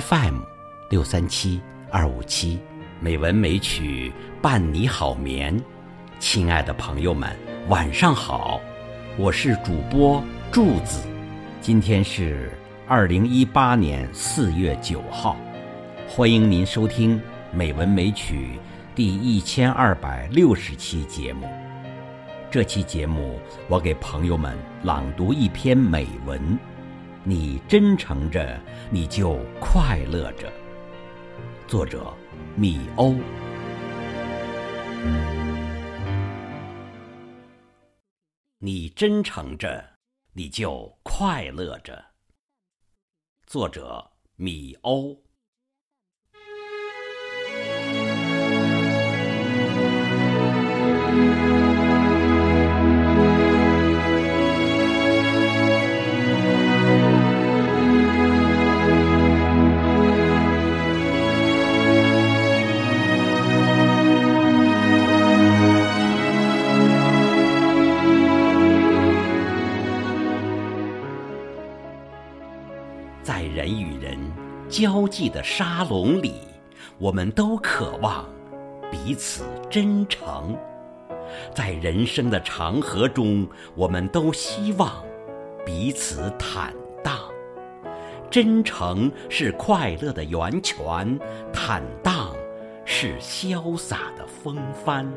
[0.00, 0.40] FM
[0.90, 2.58] 六三七二五七，
[2.98, 4.12] 美文美曲
[4.42, 5.56] 伴你好眠。
[6.18, 7.30] 亲爱的朋友们，
[7.68, 8.60] 晚上好，
[9.16, 11.06] 我是主播柱子。
[11.60, 12.50] 今天是
[12.88, 15.36] 二零一八年四月九号，
[16.08, 17.16] 欢迎您收听
[17.52, 18.58] 《美文美曲》
[18.96, 21.48] 第一千二百六十期节目。
[22.50, 23.38] 这期节目，
[23.68, 26.73] 我给朋友们朗读一篇美文。
[27.26, 28.60] 你真诚着，
[28.90, 30.52] 你就快乐着。
[31.66, 32.12] 作者：
[32.54, 33.16] 米欧。
[38.58, 39.82] 你真诚着，
[40.34, 42.04] 你就快乐着。
[43.46, 45.23] 作者：米欧。
[74.74, 76.34] 交际的沙龙里，
[76.98, 78.28] 我们都渴望
[78.90, 80.52] 彼此真诚；
[81.54, 84.90] 在人生的长河中，我们都希望
[85.64, 87.16] 彼此坦荡。
[88.28, 91.20] 真诚是快乐的源泉，
[91.52, 92.34] 坦荡
[92.84, 95.08] 是潇洒的风帆。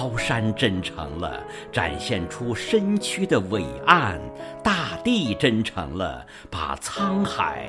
[0.00, 4.18] 高山真诚了，展现出身躯的伟岸；
[4.64, 7.66] 大地真诚了，把沧海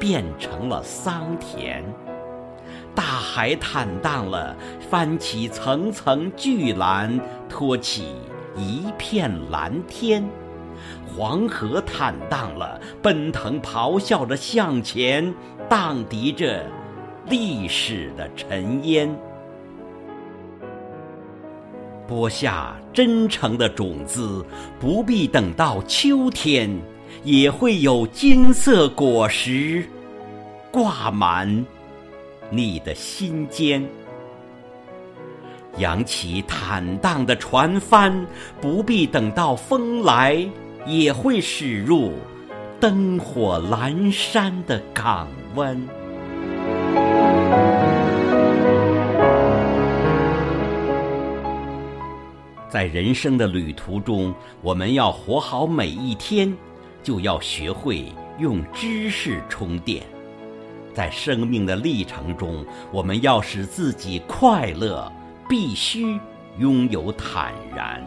[0.00, 1.82] 变成了桑田；
[2.94, 4.56] 大海坦荡了，
[4.88, 7.20] 翻起层层巨澜，
[7.50, 8.14] 托起
[8.56, 10.22] 一片蓝天；
[11.06, 15.34] 黄河坦荡了，奔腾咆哮着向前，
[15.68, 16.64] 荡涤着
[17.28, 19.14] 历史的尘烟。
[22.06, 24.44] 播下真诚的种子，
[24.78, 26.70] 不必等到秋天，
[27.22, 29.84] 也会有金色果实
[30.70, 31.64] 挂满
[32.50, 33.86] 你的心间。
[35.78, 38.26] 扬起坦荡的船帆，
[38.60, 40.46] 不必等到风来，
[40.86, 42.12] 也会驶入
[42.78, 45.26] 灯火阑珊的港
[45.56, 46.03] 湾。
[52.74, 56.52] 在人生的旅途中，我们要活好每一天，
[57.04, 58.06] 就要学会
[58.40, 60.02] 用知识充电。
[60.92, 65.08] 在生命的历程中，我们要使自己快乐，
[65.48, 66.18] 必须
[66.58, 68.02] 拥有坦然。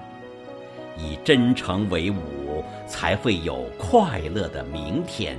[0.97, 5.37] 以真诚为伍，才会有快乐的明天；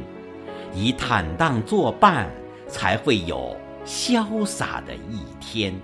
[0.75, 2.31] 以坦荡作伴，
[2.67, 5.79] 才会有潇洒的一天。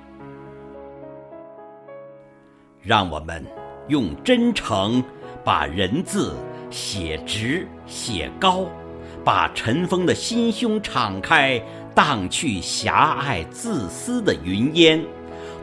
[2.84, 3.42] 让我们
[3.88, 5.02] 用真诚
[5.42, 6.34] 把人字
[6.70, 8.66] 写直写高，
[9.24, 11.58] 把尘封的心胸敞开，
[11.94, 15.02] 荡去狭隘自私的云烟，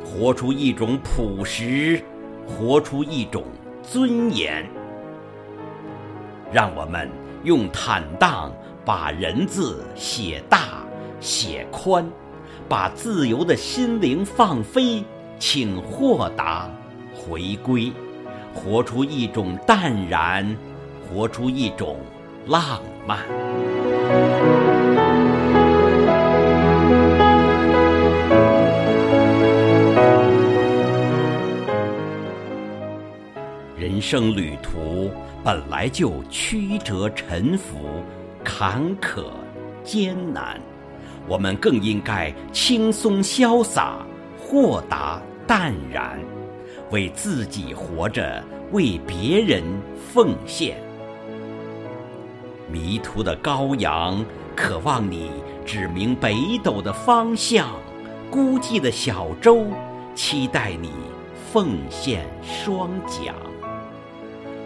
[0.04, 2.04] 活出一种朴实，
[2.48, 3.44] 活出一种
[3.84, 4.68] 尊严。
[6.52, 7.08] 让我们
[7.44, 8.52] 用坦荡
[8.84, 10.84] 把人字写大
[11.20, 12.04] 写宽，
[12.68, 15.04] 把自由的心灵放飞，
[15.38, 16.68] 请豁达。
[17.22, 17.92] 回归，
[18.52, 20.58] 活出一种淡然，
[21.08, 21.98] 活出一种
[22.48, 23.20] 浪漫。
[33.78, 35.12] 人生旅途
[35.44, 38.04] 本来就曲折沉浮、
[38.44, 39.26] 坎坷
[39.84, 40.60] 艰难，
[41.28, 44.00] 我们更应该轻松潇洒、
[44.40, 46.20] 豁达淡然。
[46.92, 49.64] 为自己活着，为别人
[50.14, 50.78] 奉献。
[52.70, 54.24] 迷途的羔羊
[54.56, 55.32] 渴望你
[55.66, 57.70] 指明北斗的方向，
[58.30, 59.66] 孤寂的小舟
[60.14, 60.92] 期待你
[61.52, 63.34] 奉献双桨。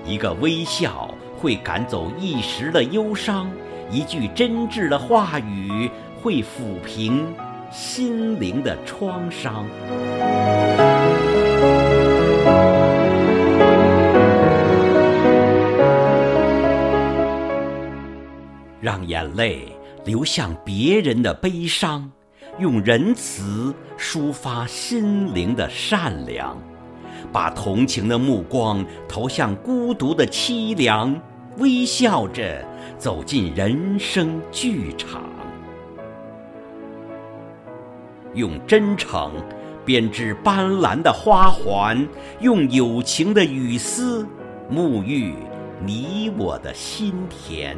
[0.03, 3.51] 一个微笑会赶走一时的忧伤，
[3.91, 5.89] 一句真挚的话语
[6.21, 7.25] 会抚平
[7.71, 9.65] 心灵的创伤。
[18.81, 19.75] 让眼泪
[20.05, 22.11] 流向别人的悲伤，
[22.59, 26.55] 用仁慈抒发心灵的善良，
[27.31, 31.19] 把同情的目光投向孤独的凄凉，
[31.57, 32.63] 微笑着
[32.99, 35.23] 走进人生剧场。
[38.35, 39.31] 用真诚
[39.85, 42.07] 编织斑斓的花环，
[42.39, 44.27] 用友情的雨丝
[44.69, 45.35] 沐浴
[45.85, 47.77] 你我的心田，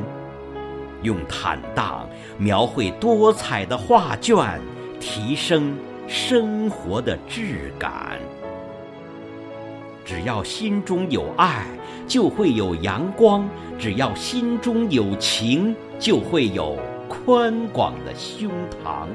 [1.03, 2.07] 用坦荡
[2.37, 4.61] 描绘多彩的画卷，
[5.01, 5.77] 提升
[6.07, 8.17] 生活的质感。
[10.05, 11.67] 只要心中有爱，
[12.07, 13.43] 就会有阳光；
[13.77, 16.77] 只要心中有情，就会有
[17.09, 18.49] 宽广的胸
[18.81, 19.07] 膛。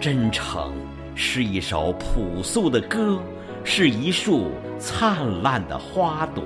[0.00, 0.72] 真诚
[1.14, 3.18] 是一首朴素的歌，
[3.62, 6.42] 是一束灿烂的花朵；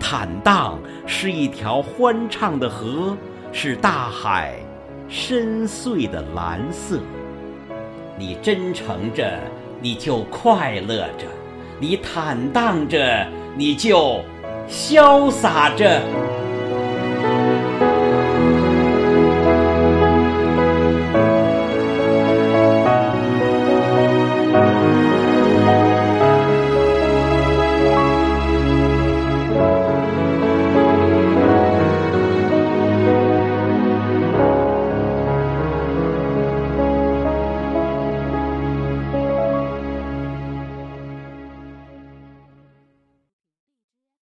[0.00, 3.16] 坦荡是一条欢畅的河，
[3.52, 4.54] 是大海
[5.08, 7.00] 深邃的蓝色。
[8.16, 9.38] 你真诚着，
[9.80, 11.26] 你就快乐着；
[11.78, 13.26] 你坦荡着，
[13.56, 14.20] 你就
[14.68, 16.00] 潇洒着。